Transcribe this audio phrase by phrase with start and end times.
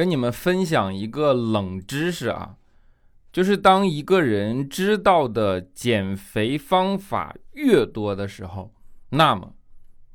[0.00, 2.56] 跟你们分享一个冷知识啊，
[3.30, 8.72] 就是当一个人知道的减肥方法越多的时候，
[9.10, 9.52] 那么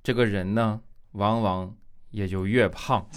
[0.01, 1.75] 这个人呢，往往
[2.09, 3.07] 也就越胖。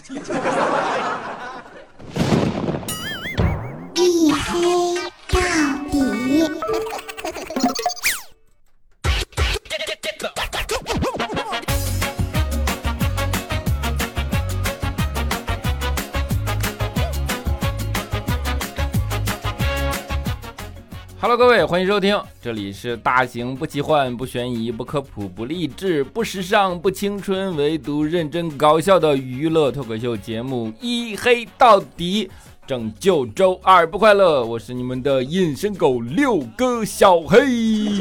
[21.39, 32.27] 各位，欢迎收听，这里是大型不奇幻、不悬疑、不科普、不励志、不时尚、不青春，唯独认真搞笑的娱乐脱口秀节目《一黑到底》，
[32.67, 34.45] 拯救周二不快乐。
[34.45, 38.01] 我是你们的隐身狗六哥小黑。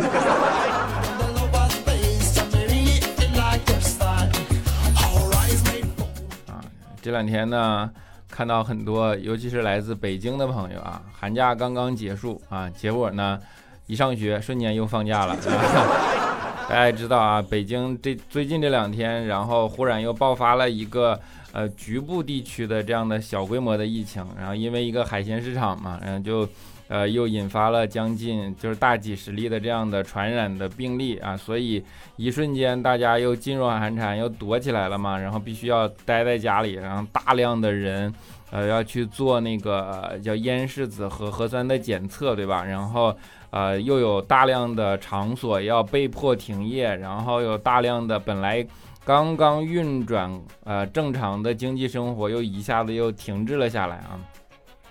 [6.47, 6.57] 啊，
[7.03, 7.87] 这两天呢。
[8.37, 13.39] 看到很多，尤其是来自北京的朋友啊，寒假刚刚结束啊，结果呢，
[13.87, 15.35] 一上学瞬间又放假了。
[16.69, 21.19] 大家也知道啊，北京这最近这两天，然后忽然又爆发了一个
[21.51, 26.47] 呃局部地区的这样的小规模的疫情，然后因为一个海鲜市场嘛，然后就
[26.87, 31.83] 呃又引发了将近就是大几十例的这样的传染的病例啊，所以
[32.15, 38.13] 一瞬间大家又噤若寒蝉，又躲起来了嘛，然后必须要待在家里，然后大量的人。
[38.49, 42.63] 呃，要去做那个叫咽拭子和核酸的检测，对吧？
[42.63, 43.13] 然后，
[43.49, 48.65] 呃，又有大量的场所要被迫停业，然后有大量的本来
[49.03, 54.15] 刚刚运转呃正常的经济生活又一下子又停滞了下来啊！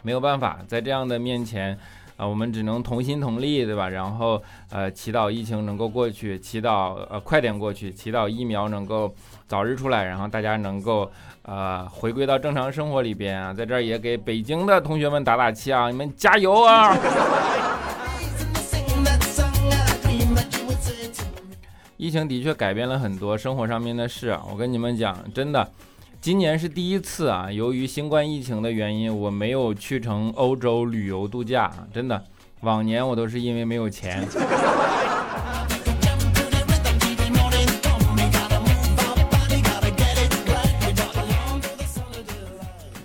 [0.06, 1.76] 没有办法，在这样的面前。
[2.16, 3.90] 啊，我们只能同心同力，对吧？
[3.90, 9.12] 然后，呃，祈祷疫情能够过去，祈祷呃快点过去，祈祷疫苗能够
[9.46, 11.10] 早日出来，然后大家能够
[11.42, 13.52] 呃回归到正常生活里边啊。
[13.52, 16.96] 在这儿也给北京的同学们打打气啊，你们加油啊！
[21.98, 25.68] 疫情的确改变了很多生活上面的事啊，我跟你们讲，真的。
[26.20, 31.86] 今年是第一次啊，由于新冠疫情的原因，我没有去成欧洲旅游度假啊。
[31.94, 32.20] 真的，
[32.62, 34.26] 往年我都是因为没有钱。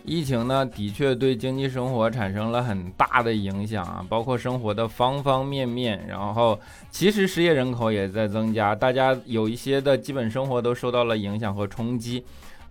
[0.03, 6.03] 疫情呢，的确对经济生活产生了很大的影响啊，包括生活的方方面面。
[6.07, 12.23] 然后，其实失业人口也在增加，大家有一些的基本生活都受到了影响和冲击。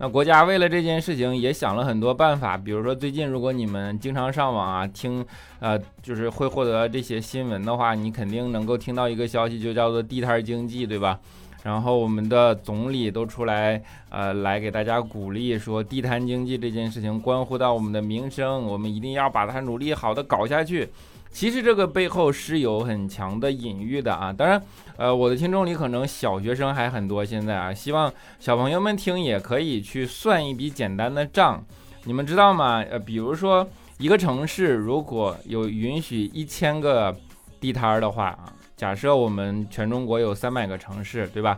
[0.03, 5.23] 那国家为了这件事情也想了很多办法，比如说最近如果你们经常上网啊，听，
[5.59, 11.21] 呃，就是会获得这些新闻的话，你肯定能够听到一个消息，就叫做地摊经济，对吧？
[11.65, 20.89] 然后我们的总理都出来，呃，来给大家鼓励，说地摊经济这件事情关乎到我们的民生，我们一定要把它努力好的搞下去。
[21.31, 24.61] 其实这个背后是有很强的隐喻的啊，当然，
[24.97, 31.65] 呃，我的听众里可能小学生还很多，现在啊，希望小朋友们听也可以去算一笔简单的账，
[32.05, 32.85] 你们知道吗？
[32.91, 33.67] 呃，比如说
[33.99, 37.17] 一个城市如果有允许一千个
[37.61, 41.57] 地摊儿的话啊，假设我们全中国有三百个城市，对吧？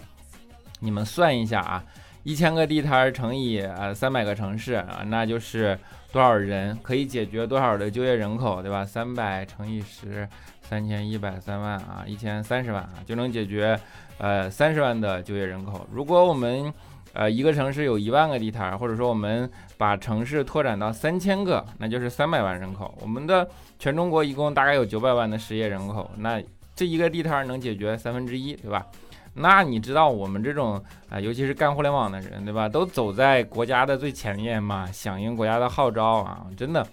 [0.81, 1.84] 你们算一下啊，
[2.22, 5.78] 一千个地摊乘以呃三百个城市啊，那就是。
[6.12, 8.84] 多少人可以解决多少的就业人口，对吧？
[8.84, 10.28] 三百乘以十，
[10.61, 13.81] 三千一百三万啊，一千三十万啊，就能解决
[14.19, 15.88] 呃三十万的就业人口。
[15.91, 16.71] 如果我们
[17.15, 22.94] 呃一个城市有一万个地摊，或者说我们把城市拓展到三千个，那就是三百万人口。
[23.00, 26.38] 我们的全中国一共大概有九百万的失业人口，那
[26.77, 28.87] 这一个地摊能解决三分之一，对吧？
[29.34, 32.69] 那你知道我们这种啊，尤其是干互联网的人，对吧？
[32.69, 36.47] 都走在国家的最前面嘛，响应国家的号召啊！
[36.54, 36.87] 真的，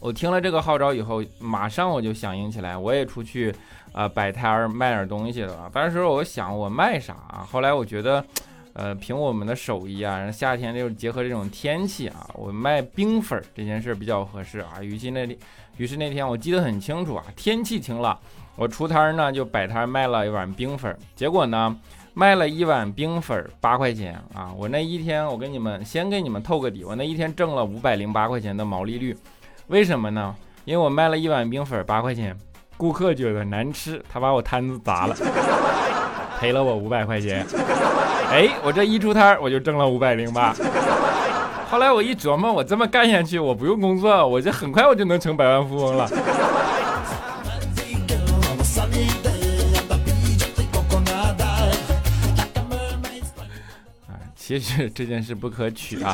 [0.00, 3.54] 我听了这个号召以后，马上我就响应起来，我也出去
[3.92, 5.70] 啊摆摊儿卖点东西了。
[5.72, 7.14] 当时我想我卖啥？
[7.14, 8.22] 啊后来我觉得，
[8.74, 14.82] 呃，凭我们的手艺啊，夏天就结合这种天气啊，我卖冰粉这件事比较合适啊。
[14.82, 15.26] 于是那
[15.78, 18.18] 于是那天我记得很清楚啊，天气晴朗。
[18.60, 21.74] 我出摊儿呢，就摆摊卖了一碗冰粉，结果呢，
[22.12, 24.50] 卖了一碗冰粉八块钱啊！
[24.54, 29.16] 我那一天，我给你们先给你们透个底，我那一天挣了五百零八块钱的毛利率，
[29.68, 30.34] 为什么呢？
[30.66, 32.36] 因为我卖了一碗冰粉八块钱，
[32.76, 35.16] 顾客觉得难吃，他把我摊子砸了，
[36.38, 37.46] 赔了我五百块钱。
[38.30, 40.54] 哎，我这一出摊，我就挣了五百零八。
[41.70, 46.06] 后来我一琢磨，我这么干下去，我不用工作，我这很快我就能成百万富翁了。
[54.50, 56.12] 其实这件事不可取啊，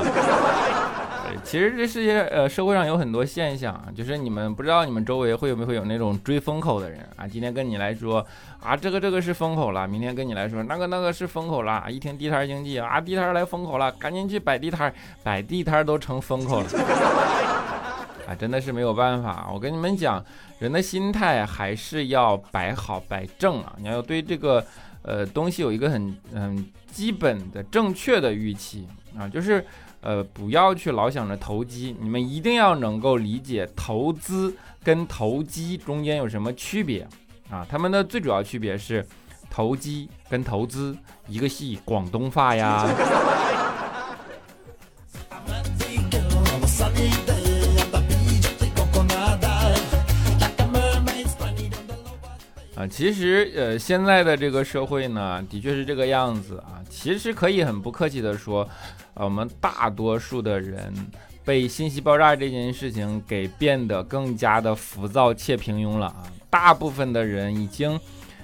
[1.42, 7.26] 其实这世界呃社会上有很多现象，就是你们不知道你们周围会不会有那种追风口的人啊？
[7.26, 8.26] 今天跟你来说
[8.62, 11.84] 啊，这个这个是风口了，明天跟你来说那个那个是风口了。
[11.88, 14.92] 一听地摊经济啊，地摊来风口了，赶紧去摆地摊，
[15.22, 16.66] 摆地摊都成风口了。
[18.28, 19.48] 啊，真的是没有办法。
[19.50, 20.22] 我跟你们讲，
[20.58, 23.72] 人的心态还是要摆好摆正啊。
[23.78, 24.62] 你要对这个
[25.06, 28.86] 呃东西有一个很很基本的正确的预期
[29.16, 29.64] 啊，就是
[30.00, 31.94] 呃不要去老想着投机。
[32.00, 37.06] 你们一定要能够理解投资跟投机中间有什么区别
[37.48, 37.64] 啊？
[37.70, 39.06] 他们的最主要区别是
[39.48, 40.96] 投机跟投资，
[41.28, 42.84] 一个系广东话呀。
[52.88, 56.82] 其实呃，现在的这个社会呢，的确是这个样子啊。
[56.90, 58.68] 其实可以很不客气的说，
[59.14, 60.92] 呃，我们大多数的人
[61.44, 66.24] 被信息爆炸这件事情给变得更加的浮躁且平庸了啊。
[66.50, 67.98] 大部分的人已经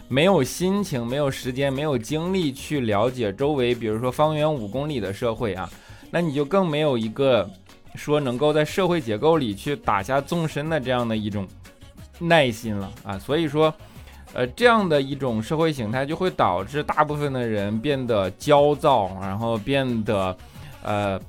[0.09, 5.69] 没有心情、没有时间、没有精力去了解周围，比如说方圆五公里的社会啊，
[6.11, 7.49] 那你就更没有一个
[7.95, 11.47] 说能够在社会结构里去打下纵深的这样的一种
[12.19, 13.19] 耐心了啊。
[13.19, 13.75] 所以说。
[14.35, 20.35] 呃，这样的一种社会形态就会导致大部分的人变得焦躁，然后变得，
[20.83, 21.21] 呃，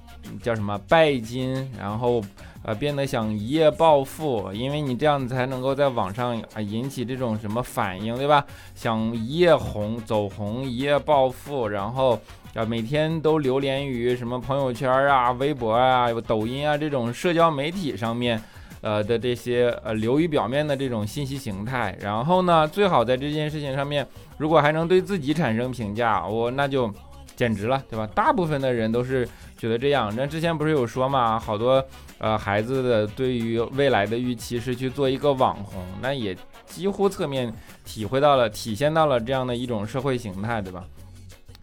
[0.41, 2.23] 叫什么拜金，然后
[2.63, 8.45] 呃变得想一夜暴富，因为你这样才能够在网上啊引起这种什么反应，对吧？
[8.73, 12.17] 想一夜红走红，一夜暴富，然后
[12.53, 18.41] 啊每天都流连于什么朋友圈啊、微博啊、抖音啊这种社交媒体上面。
[18.83, 24.05] 呃的这些呃流于表面的这种信息形态，然后呢，最好在这件事情上面，
[24.37, 26.93] 如果还能对自己产生评价，我那就
[27.37, 28.05] 简直了，对吧？
[28.13, 29.27] 大部分的人都是
[29.57, 30.13] 觉得这样。
[30.15, 31.83] 那之前不是有说嘛，好多
[32.17, 36.35] 呃孩子的对于未来的预期是去做一个网红，那也
[36.65, 37.51] 几乎侧面
[37.85, 40.83] 体会到了、体现到了这样的一种社会形态，对吧？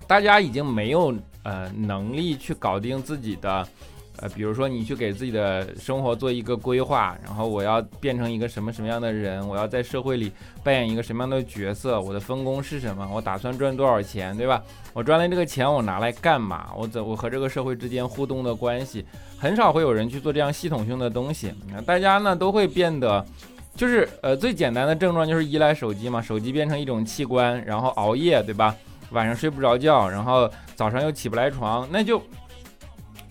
[0.07, 3.69] 大家已经没有呃能力去搞定自己的。
[4.21, 10.31] 呃，比如说你去给自己的生活做一个规划，然后我要变成一个什么什么样的人，我要在社会里
[10.63, 14.63] 扮演一个什么样的角色，我的分工是什么，我打算赚多少钱，对吧？
[14.93, 16.71] 我赚了这个钱我拿来干嘛？
[16.77, 19.07] 我怎我和这个社会之间互动的关系，
[19.39, 21.55] 很少会有人去做这样系统性的东西。
[21.87, 23.25] 大家呢都会变得，
[23.75, 28.77] 就是呃最简单的症状就是依赖手机嘛，手机变成一种器官，然后熬夜，对吧？
[29.13, 32.23] 晚上睡不着觉，然后早上又起不来床，那就。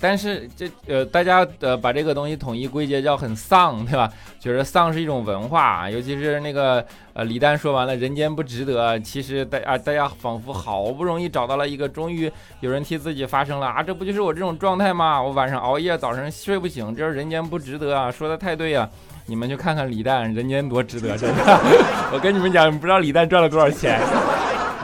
[0.01, 4.09] 但是这呃，大家呃把这个东西统一归结叫很丧，对吧？
[4.39, 12.31] 觉得丧是一种文化，尤其是那个呃李诞说完了“人间不值得”，其实大啊大家仿佛好不容易找到了一个，终于
[12.61, 13.83] 有人替自己发声了啊！
[13.83, 15.21] 这不就是我这种状态吗？
[15.21, 18.09] 我晚上熬夜，早上睡不醒，这是人间不值得啊！
[18.09, 18.89] 说的太对呀！
[19.25, 21.59] 你们去看看李诞，人间多值得，真的！
[22.13, 23.99] 我跟你们讲，你不知道李诞赚了多少钱，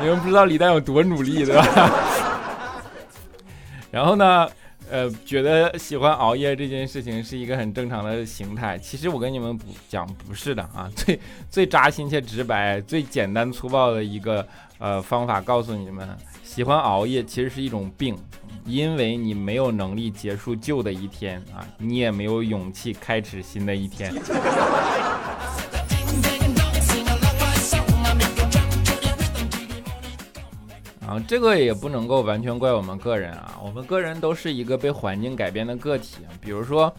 [0.02, 1.92] 你们不知道李诞有多努力，对吧？
[3.90, 4.46] 然后呢？
[4.90, 8.78] 呃，觉得喜欢熬夜这件事情是一个很正常的形态。
[8.78, 10.90] 其实我跟你们不讲，不是的啊。
[10.96, 14.48] 最最扎心且直白、最简单粗暴的一个
[14.78, 16.08] 呃方法，告诉你们：
[16.44, 18.16] 喜欢熬夜其实是一种病，
[18.66, 24.14] 因为你没有能力结束旧的一天啊，你也没有勇气开始新的一天。
[31.08, 36.18] 啊，这个也不能够完全怪我们个人啊，我们个人都是一个被环境改变的个体。
[36.42, 36.92] 比如说，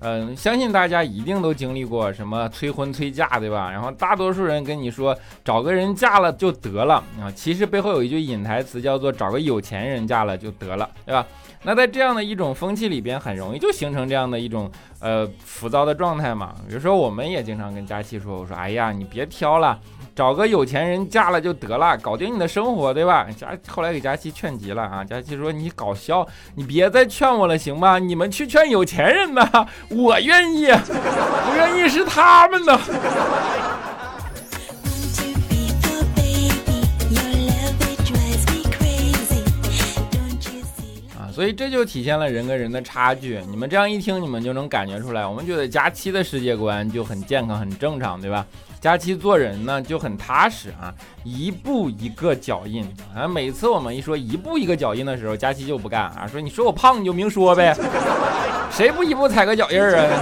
[0.00, 3.70] 嗯，相信大家一定都经历过什么催婚催嫁，对吧？
[3.70, 11.26] 然后大多数人跟你说找个人嫁了就得了啊，其实背后有一句隐台词叫做找个有钱人嫁了就得了，对吧？
[11.62, 16.54] 那在这样的一种风气里边，很容易就形成这样的一种呃浮躁的状态嘛。
[16.68, 19.80] 比如说，我们也经常跟佳琪说，我说，哎呀，你别挑了。
[20.14, 23.26] 找个有钱人嫁了就得了，搞定你的生活，对吧？
[23.36, 27.98] 佳后来给佳琪劝急了啊，佳琪说：“你搞笑，你别再劝我了，行吗？
[27.98, 29.42] 你们去劝有钱人呢，
[29.88, 32.78] 我愿意，不愿意是他们的。”
[41.18, 43.40] 啊，所以这就体现了人跟人的差距。
[43.50, 45.26] 你们这样一听，你们就能感觉出来。
[45.26, 48.46] 我们觉得佳期的世界观就很健康、很正常，对吧？
[48.84, 50.92] 佳期做人呢就很踏实啊，
[51.24, 52.86] 一步一个脚印
[53.16, 53.26] 啊。
[53.26, 57.74] 每次我们一说一步一个脚印的时候，佳期就不干啊，说你说我胖你就明说呗，
[58.70, 60.20] 谁不一步踩个脚印儿啊？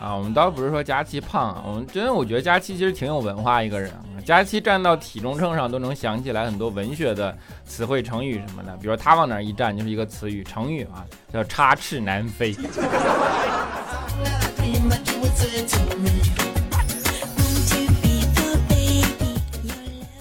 [0.00, 3.92] 啊，我们倒不是说佳期胖，我们真我觉得佳期其实挺有文化一个人。
[4.26, 7.32] 佳期站到体重秤上都能想起来很多文学的
[7.64, 12.52] 词汇、成语什么的，比如他往哪一站就是一个词语、成语啊，叫插翅难飞。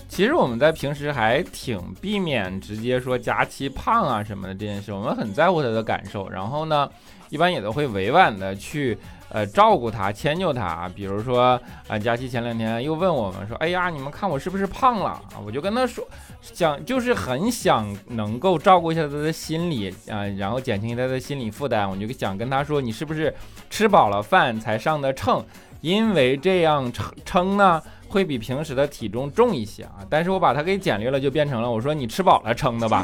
[0.08, 6.88] 其实我们在平时还挺避免直接说佳期胖啊什么的这件事，我们很在乎他的感受，然后呢，
[7.32, 8.96] 一般也都会委婉的去
[9.36, 10.90] 呃照顾他、迁就他。
[10.96, 16.08] 比如说啊，佳琪前两天又问我们说：“哎呀，你们看我是不是胖了？”啊，我就跟他说，
[16.42, 21.90] 想就是很想能够照顾一下他的心理啊，然后减轻他的心理负担。
[21.90, 23.36] 我就想跟他说：“你是不是
[23.70, 25.46] 吃饱了饭才上的秤？
[25.82, 33.04] 因为这样称称呢。”会比平时的体重重一些啊，但是我把它给简略了，就变成了我说你吃饱了称的吧。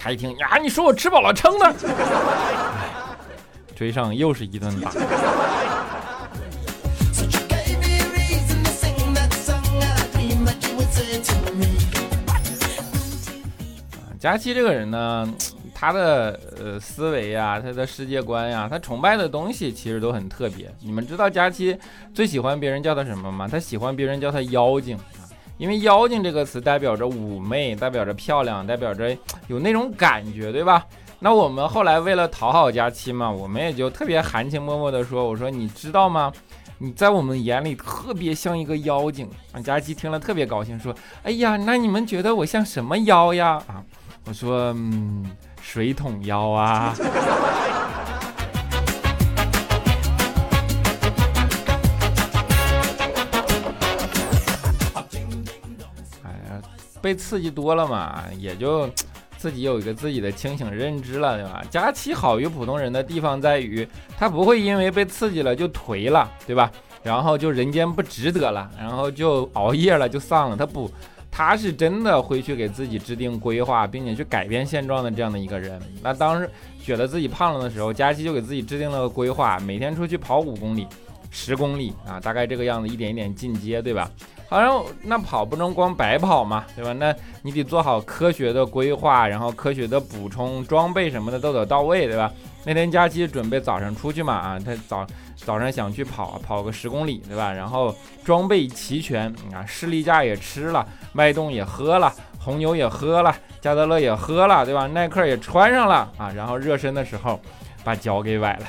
[0.00, 1.72] 他一听呀，你说我吃饱了称的，
[3.76, 4.90] 追上又是一顿打。
[14.18, 15.32] 佳期这个人呢？
[15.78, 20.74] 他的呃思维呀，他的世界观呀，他崇拜的东西其实都很特别。
[20.80, 21.78] 你们知道佳期
[22.14, 23.46] 最喜欢别人叫他什么吗？
[23.46, 24.98] 他喜欢别人叫他妖精，
[25.58, 29.14] 因为妖精这个词代表着妩媚，代表着漂亮，代表着
[29.48, 30.82] 有那种感觉，对吧？
[31.18, 36.32] 那我们后来为了讨好佳期嘛，我们也就特别含情脉脉的说，我说你知道吗？
[36.78, 39.28] 你在我们眼里特别像一个妖精。
[39.52, 43.62] 啊佳期听了特别高兴，说，哎呀，那你们觉得我像什么妖呀？
[43.66, 43.82] 啊，
[44.24, 45.24] 我说，嗯。
[45.62, 46.94] 水桶腰啊！
[56.22, 56.62] 哎呀，
[57.02, 58.88] 被刺激多了嘛，也就
[59.36, 61.62] 自己有一个自己的清醒认知了，对吧？
[61.70, 63.86] 佳期好于普通人的地方在于，
[64.18, 66.70] 他不会因为被刺激了就颓了，对吧？
[67.02, 70.90] 然后就人间不值得了，然后就熬夜了就丧了，他不。
[71.28, 75.78] 他是真的会去给自己制定规划，并且去改变现状的这样的一个人。
[76.02, 76.48] 那当时
[76.82, 80.86] 觉得自己胖了的时候，佳期就给自己制定了个规划，每天出去跑五公里、
[81.30, 84.10] 十公里啊，大概这个样子，一点一点进阶，对吧？
[84.48, 86.92] 好像那跑不能光白跑嘛，对吧？
[86.92, 92.30] 那你得做好科学的规划，然后科学的补充装备什么的都得到位，对吧？
[92.64, 97.52] 那天佳期准备早上出去嘛，啊，他早早上想去跑跑个十公里，对吧？
[97.52, 104.86] 然后装备齐全啊，士力架也吃了，脉动也喝了，红牛也喝了，加德乐也喝了，对吧？
[104.88, 107.40] 耐克也穿上了啊，然后热身的时候
[107.84, 108.66] 把脚给崴了，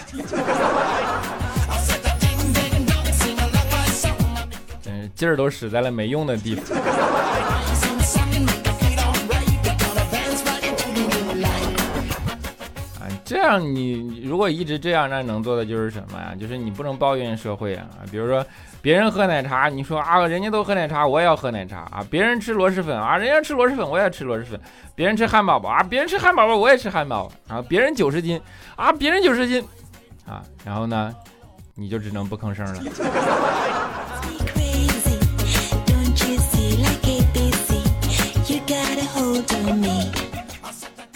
[5.17, 6.77] 劲儿都使在了没用的地方。
[6.77, 6.93] 啊
[13.25, 16.33] 这样你如果一直这样，那能做的就是什么呀？
[16.39, 17.87] 就是你不能抱怨社会啊。
[18.09, 18.45] 比如说
[18.81, 22.05] 别人喝奶茶，你说啊，人家都喝奶茶，我也要喝奶茶啊。
[22.09, 24.57] 别人吃螺蛳粉啊，人家吃螺蛳粉，我也吃螺蛳粉。
[24.95, 27.29] 别人吃汉堡包啊，别人吃汉堡包，我也吃汉堡。
[27.47, 28.39] 然后别人九十斤
[28.77, 29.61] 啊，别人九十斤
[30.25, 31.13] 啊，然后呢，
[31.75, 32.81] 你就只能不吭声了。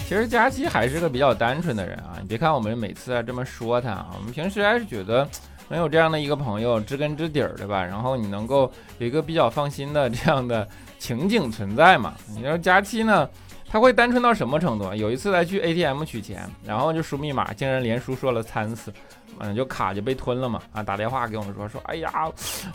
[0.07, 5.25] 其实佳期还是个比较单纯的人啊，你别看我们每次啊这么说他啊，我们平时还是觉得
[5.69, 7.81] 能有这样的一个朋友，知根知底儿，对吧？
[7.81, 10.67] 然后你能够有一个比较放心的这样的
[10.99, 12.13] 情景存在嘛？
[12.35, 13.29] 你说佳期呢？
[13.69, 14.93] 他会单纯到什么程度？
[14.93, 18.91] 有一次来去 ATM 取钱，然后就输密码，竟然连输说了三次，
[19.39, 20.61] 嗯，就卡就被吞了嘛。
[20.71, 22.11] 啊，打电话给我们说说，哎呀，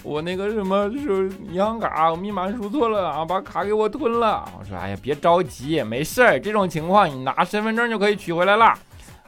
[0.02, 4.48] 我那个什么是银行卡，我密码输错了啊，把卡给我吞了。
[4.58, 8.74] 我说，哎呀，别着急，没事儿，这种情况你拿身份证就可以取回来了。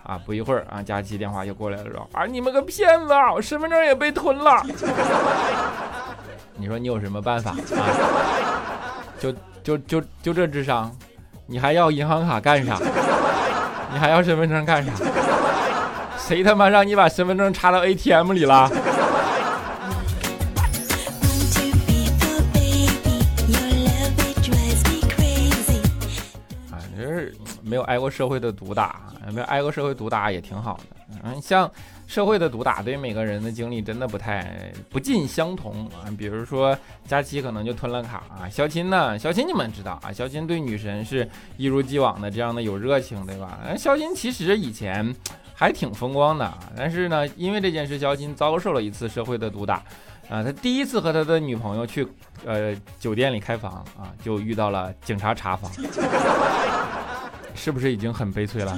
[0.02, 4.62] 啊，不一会儿啊，佳琪电话就过来了，说啊，你们个骗子，我身份证也被吞了。
[6.56, 7.86] 你说你有什么办法啊？
[9.20, 9.32] 就
[9.62, 10.90] 就就就这智商？
[11.46, 12.78] 你还要银行卡干啥？
[13.92, 14.92] 你还要身份证干啥？
[16.28, 18.54] 谁他妈让你把身份证插到 ATM 里了？
[26.70, 29.00] 啊，就是没有挨过社会的毒打，
[29.32, 30.96] 没有挨过社会毒打也挺好的。
[31.24, 31.70] 嗯，像。
[32.08, 36.08] 社会的毒打对每个人的经历真的不太不尽相同啊。
[36.16, 39.18] 比如说佳琪可能就吞了卡啊，肖钦呢？
[39.18, 40.10] 肖钦你们知道啊？
[40.10, 43.60] 肖钦对女神是一如既往的这样的有热情，对吧？
[43.76, 45.14] 肖钦其实以前
[45.54, 49.74] 还挺风光的，但是呢，因为这件事，肖钦遭受了一次社会的毒打
[50.30, 50.42] 啊。
[50.42, 52.08] 他第一次和他的女朋友去
[52.46, 55.70] 呃酒店里开房啊，就遇到了警察查房，
[57.54, 58.74] 是不是已经很悲催了？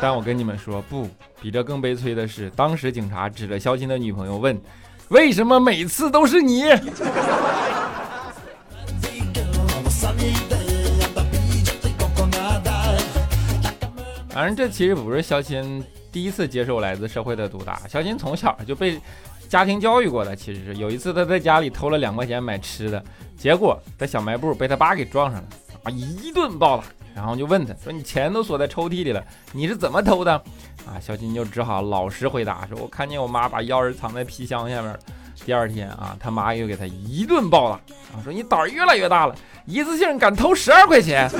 [0.00, 1.06] 但我跟你们说，不
[1.42, 4.58] 比这更悲催的是，当时警察指着肖钦的女朋友问
[5.08, 6.64] ：“为什么每次都是你？
[14.30, 18.98] 反正这其实不是肖钦第一次接受来自社会的毒打，肖钦从小就被
[19.50, 20.34] 家庭教育过的。
[20.34, 23.04] 其实是有一次他在家里偷了两块钱买吃的，
[23.36, 25.48] 结果在小卖部被他爸给撞上了，
[25.82, 26.84] 啊，一顿暴打。
[27.20, 29.22] 然后就问他说：“你钱都锁在抽屉里了，
[29.52, 30.32] 你是怎么偷的？”
[30.88, 34.98] 啊，小金就只好老实回答说：“我看见我妈把钥匙藏在皮箱下面。”
[35.44, 39.34] 第二天啊，他妈又给他一顿暴打，啊，说：“你胆儿越来越大了，
[39.66, 41.30] 一次性敢偷十二块钱。”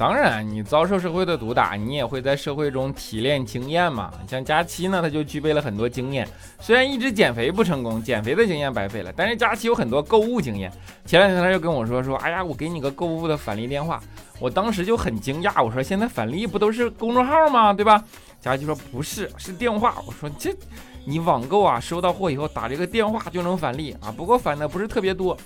[0.00, 4.10] 当然，你遭受社会的毒打，你也会在社会中提炼经验嘛。
[4.26, 6.26] 像佳期呢，他就具备了很多经验。
[6.58, 10.72] 虽然一直减肥不成功，减肥的经验白费了，但是佳期有很多购物经验。
[11.04, 14.00] 前两天他就跟我说说，哎呀，我给你个购物的返利电话。
[14.38, 17.70] 我当时就很惊讶，我说现在返利不都是公众号吗？
[17.74, 18.02] 对吧？
[18.40, 19.96] 佳期说不是，是电话。
[20.06, 20.50] 我说这。
[21.04, 25.36] 你网购啊，收到货以后打这个电话就能返利啊，不过返的不是特别多。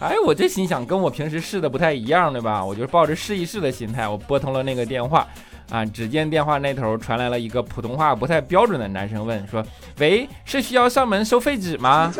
[0.00, 2.64] 哎，我这心想跟我平时试的不太一样，对吧？
[2.64, 5.26] 我就抱着试一试的心态，我拨通了那个电话
[5.70, 9.64] 啊，只见电话那头传来了一个普通话不太标准的男生问说
[9.98, 12.12] ：“喂，是需要上门收废纸吗？”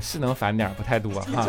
[0.00, 1.46] 是能返点，不太多哈。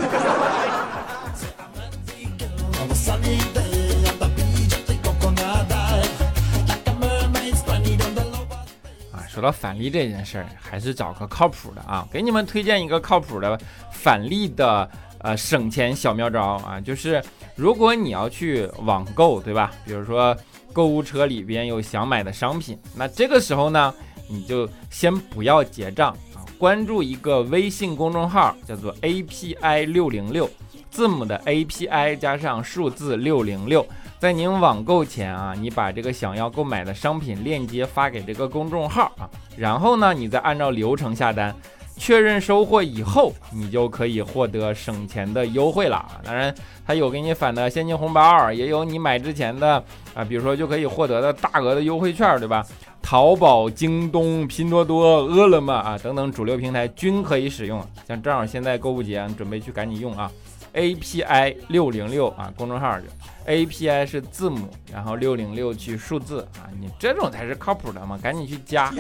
[9.36, 12.08] 说到返利这件事儿，还是找个靠谱的啊！
[12.10, 13.60] 给你们推荐一个靠谱的
[13.92, 17.22] 返利的呃省钱小妙招啊，就是
[17.54, 19.74] 如果你要去网购，对吧？
[19.84, 20.34] 比如说
[20.72, 23.94] 购物车里边有想买的商品，那这个时候呢，
[24.30, 30.50] 你就先不要结账啊，关注一个微信公众号，叫做 API 六零六，
[30.90, 33.86] 字母的 API 加上数字六零六。
[34.18, 41.54] 在您网购前啊，你把这个想要购买的商品链接发给这个公众号啊，然后呢，你再按照流程下单，
[41.98, 46.04] 确认收货以后，你就可以获得省钱的优惠了。
[46.24, 46.54] 当然，
[46.88, 49.84] 它有给你返的现金红包，也有你买之前的
[50.16, 52.66] 啊，比如说就可以获得的大额的优惠券，对吧？
[53.02, 57.86] 淘宝、京东、拼多多、饿了么啊等等主流平台均可以使用。
[58.08, 60.32] 像正好现在购物节，准备去赶紧用啊。
[60.76, 63.06] API 六零六啊，公众号就
[63.48, 68.94] ，API 是字母，然后六零六去数字啊，你这种才是靠谱的嘛，赶紧去加，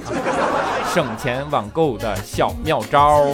[0.93, 3.25] 省钱网购的小妙招。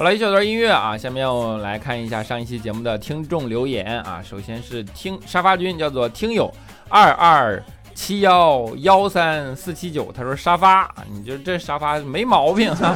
[0.00, 4.22] 好了一小段音乐啊，下面我来看一下上一期节目的听众留言啊。
[4.24, 6.50] 首先是听沙发君，叫做听友
[6.88, 7.62] 二二
[7.94, 12.94] 七幺幺三四七九，他说沙发，你就这沙发没毛病哈。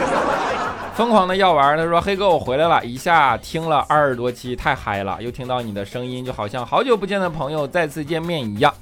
[0.96, 8.72] 疯狂的药丸，他说黑哥我回来了，一下听了二十多期太嗨了，又听到你的声音，就好像好久不见的朋友再次见面一样。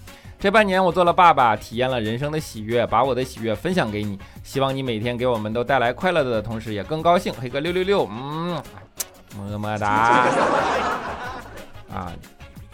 [0.42, 4.18] 这半年我做了爸爸，体验了人生的喜悦，把我的喜悦分享给你。
[4.42, 7.32] 希望你每天给我们都带来快乐的同时，也更高兴。
[7.40, 8.60] 黑哥六六六，嗯，
[9.36, 10.26] 么么哒。
[11.94, 12.10] 啊，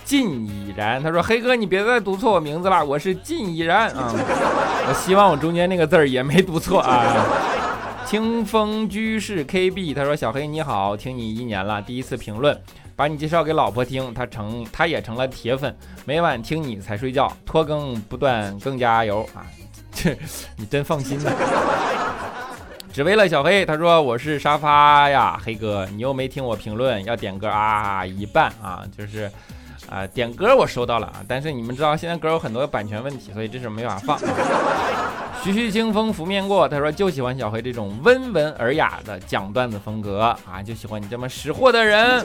[0.03, 4.15] 靳已然，他说黑哥你别再读错我名字了，我是靳已然啊。
[4.89, 7.23] 我希望我中间那个字儿也没读错啊。
[8.07, 12.59] 清风居士 KB，他说小黑你好，听你一年了，第一次评论。
[12.99, 15.73] 把你介绍给老婆听，她成，她也成了铁粉，
[16.05, 19.47] 每晚听你才睡觉，拖更不断，更加油 啊！
[19.93, 20.19] 这
[20.57, 21.31] 你真放心呐。
[22.93, 29.31] 只为了小黑，他说我是沙发呀，黑哥，你又没听我评论，要点歌啊，一半啊，就是。
[29.90, 34.18] 啊，点歌我收到了啊，但是你们知道现在歌有很多版权问题，所以这是没法放。
[35.42, 42.24] 徐徐清风拂面过，他说就喜欢小黑这种温文尔雅的讲段子风格啊，就喜欢你这么识货的人。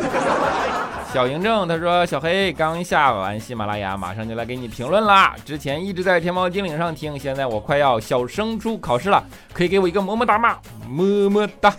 [1.13, 5.35] 小嬴政他说小黑刚下完喜马拉雅，马上就来给你评论啦。
[5.45, 9.23] 之前一直在天猫精灵上听，现在我快要小升初考试了，
[9.53, 10.57] 可以给我一个么么哒吗？
[10.89, 11.71] 么么哒。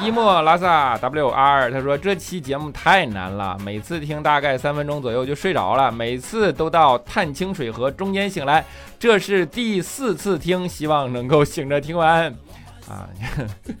[0.00, 8.64] 伊莫拉萨 W R，他说这期节目太难了，每次听大概三分钟左右就睡着了，每次都到探清水河中间醒来，
[8.96, 12.32] 这是第四次听，希望能够醒着听完
[12.88, 13.08] 啊，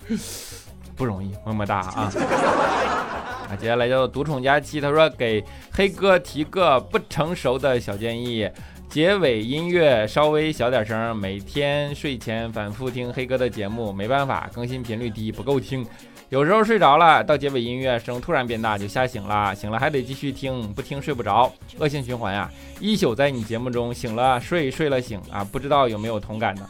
[0.96, 2.12] 不容易，么么哒啊！
[3.50, 8.48] 啊，接下来叫独宠佳期，他说给黑哥提个不成熟的小建议。
[8.88, 15.84] 结尾音乐稍微小点声，每天睡前反复听黑哥的节目，没办法，更新频率低，不够听。
[16.28, 22.48] 有时候睡着了，到结尾音乐声突然变大就吓醒了，醒了还得继续听，不听睡不着，恶性循环呀！
[22.78, 26.62] 一宿在你节目中醒了睡，睡了醒啊，不知道有没有同感的？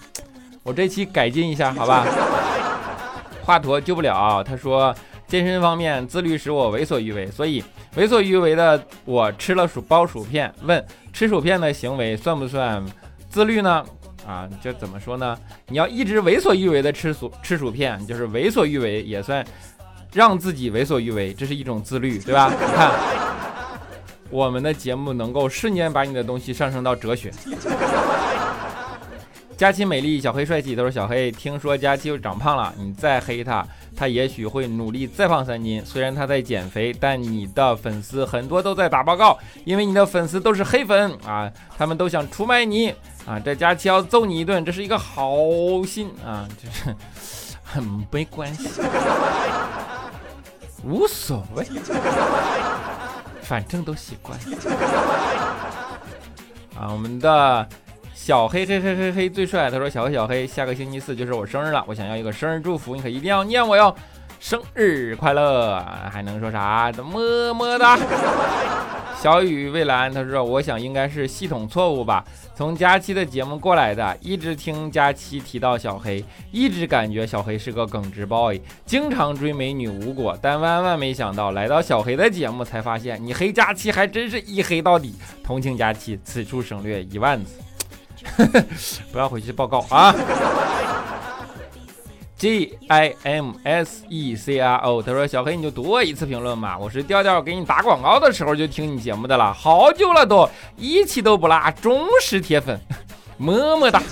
[0.62, 2.06] 我这期改进一下，好吧？
[3.44, 4.94] 华佗救不了，他说
[5.26, 7.62] 健身方面自律使我为所欲为，所以
[7.94, 10.52] 为所欲为的我吃了薯包薯片。
[10.62, 12.82] 问吃薯片的行为算不算
[13.28, 13.84] 自律呢？
[14.26, 15.36] 啊，这怎么说呢？
[15.68, 19.44] 你要一直为所欲为的吃薯吃薯片，就是为所欲为，也算
[20.12, 22.50] 让自己为所欲为，这是一种自律，对吧？
[22.50, 22.90] 你 看
[24.30, 27.30] 我们的节目能够瞬间把你的东西上升到哲学。
[29.56, 31.30] 佳期美丽，小黑帅气，都是小黑。
[31.30, 33.64] 听说佳期又长胖了，你再黑他，
[33.96, 35.80] 他也许会努力再胖三斤。
[35.86, 42.88] 虽然他在减肥，但你的粉丝很多都在打报告，因为你的粉丝都是黑粉啊，他们都想出卖你
[43.26, 43.38] 啊。
[43.38, 45.36] 这佳期要揍你一顿，这是一个好
[45.86, 46.94] 心啊，就是
[47.62, 48.68] 很没关系，
[50.82, 51.64] 无所谓，
[53.42, 54.58] 反正都习惯了
[56.76, 56.90] 啊。
[56.90, 57.68] 我们的。
[58.14, 63.94] 小黑黑黑黑黑最帅，他说小黑小黑，下个星期四就是我生日了，我想要一个生日祝福，你可一定要念我哟，
[64.40, 66.90] 生日快乐，还能说啥？
[66.92, 67.98] 么么哒。
[69.20, 72.24] 小雨蔚蓝他说我想应该是系统错误吧，
[72.54, 87.60] 从佳期的节目过来的，一直听佳期提到小黑，一直感觉小黑是个耿直 boy，经常追美女无果，但万万没想到来到小黑的节目才发现，你黑佳期还真是一黑到底，同情佳期，此处省略一万字。
[89.12, 90.14] 不要回去报告啊
[92.36, 102.78] ！G I M S E C R O，他说：“小黑，你就读我一次评论嘛，我是调调给你打广告的时候就听你节目的了，好久了都，一期都不落，忠实铁粉，
[103.38, 104.02] 么么哒。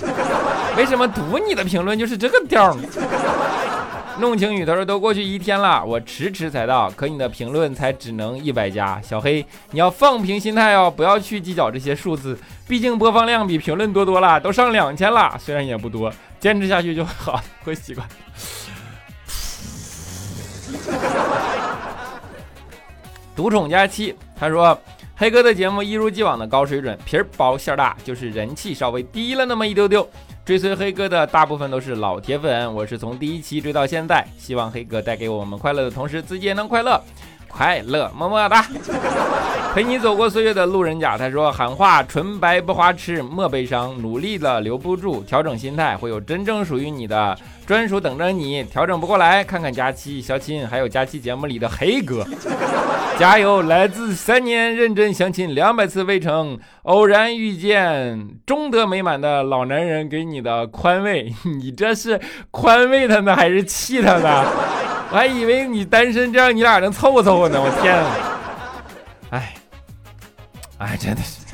[0.75, 2.83] 为什么读你的评论就是这个调呢？”
[4.19, 9.01] 弄晴雨他说：“都过去一天了，我迟迟才到，可你的评论才只能一百加。
[9.01, 18.07] 小黑，你要放平心态哦，不要去计较这些数字，毕竟播放量比评论多多了，都上两千了，虽然也不多，坚持下去就好， 会习惯。
[23.35, 24.79] ”独宠佳期他说
[25.17, 30.07] ：“黑哥的节目一如既往的高水准，皮儿薄馅儿大，就是人气稍微低了那么一丢丢。”
[30.45, 37.01] 追随黑哥的大部分都是老铁粉，我是从第一期追到现在，希望黑哥带给我们快乐的同时，自己也能快乐，
[37.55, 38.65] 快乐么么哒。
[39.73, 47.35] 陪你走过岁月的路人甲，他说喊话：纯白不花痴，莫悲伤，努力了留不住，调整心态，会有真正属于你的。
[47.65, 52.23] 专属等着你，调整不过来，看看佳期、小亲，还有佳期节目里的黑哥，
[53.17, 53.63] 加油！
[53.63, 62.19] 来自三年认真相亲两百次未成，偶然遇见终德美满的老男人给你的宽慰， 你这是
[62.51, 64.45] 宽慰他呢，还是气他呢？
[65.13, 67.61] 我还以为你单身，这样你俩能凑合凑合呢。
[67.61, 68.03] 我天！
[69.29, 69.53] 哎，
[70.79, 71.45] 哎，真的是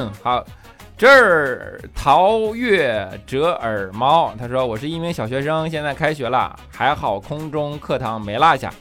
[0.24, 0.42] 好。
[0.96, 8.72] 这儿陶月折耳猫，他说：“我是一名小学生，现在开学了，还好空中课堂没落下，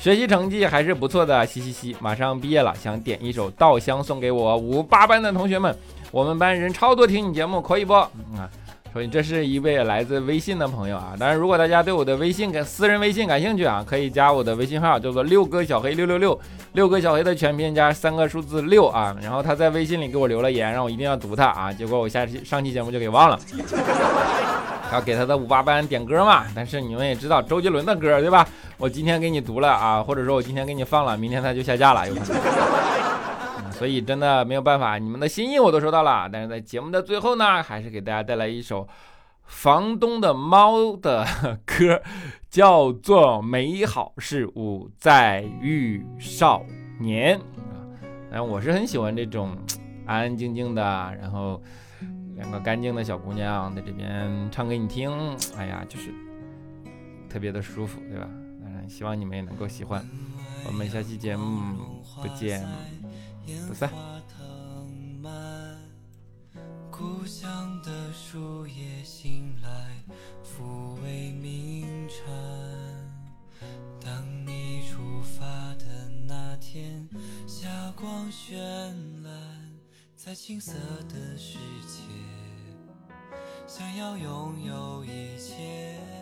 [0.00, 1.96] 学习成绩还是不错的，嘻嘻嘻。
[2.00, 5.72] 马上毕业了，想点一首《稻香》送给我五八班的同学们，
[6.10, 7.94] 我们班人超多，听你节目可以不？
[7.94, 8.10] 啊。”
[8.92, 16.38] 所以这是一位来自微信的朋友啊，当然如果大家对我的微信跟私人微信感兴趣啊，可以加我的微信号，叫做六哥小黑六六六，
[16.72, 23.38] 六哥小黑的全拼加三个数字六啊，然后他在微信里给我留了言，让我一定要读他啊，结果我下期上期节目就给忘了，
[24.92, 28.46] 要给他的五八班点歌嘛，但是你们也知道周杰伦的歌对吧？
[28.76, 32.79] 我今天给你读了啊，或者说我今天给你放了，明天他就下架了，有可能。
[33.80, 36.28] 所以真的没有办法，你们的心意我都收到了。
[36.30, 38.86] 但是在节目的最后呢，还是给大家带来一首
[39.44, 41.26] 房东的猫的
[41.64, 42.02] 歌，
[42.50, 46.62] 叫做《美好事物在遇少
[46.98, 47.80] 年》啊。
[48.30, 49.56] 然后，我是很喜欢这种
[50.04, 50.82] 安安静静的，
[51.18, 51.58] 然后
[52.36, 55.10] 两个干净的小姑娘在这边唱给你听。
[55.56, 56.12] 哎呀，就是
[57.30, 58.28] 特别的舒服，对吧？
[58.62, 60.06] 嗯，希望你们也能够喜欢。
[60.66, 61.78] 我们下期节目
[62.20, 62.62] 不见。
[63.46, 63.88] 烟花
[64.28, 65.78] 藤蔓，
[66.90, 70.04] 故乡的树叶醒来，
[70.44, 72.26] 抚慰鸣蝉。
[74.00, 75.44] 当你出发
[75.76, 77.08] 的那天，
[77.46, 78.56] 霞光绚
[79.22, 79.32] 烂，
[80.14, 80.72] 在青涩
[81.08, 82.02] 的世界，
[83.66, 86.19] 想要拥有一切。